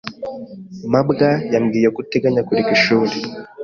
mabwa 0.91 1.29
yambwiye 1.53 1.87
ko 1.93 1.97
uteganya 2.03 2.45
kureka 2.47 2.71
ishuri. 2.77 3.15